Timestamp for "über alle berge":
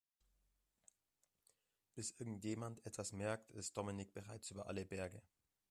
4.49-5.21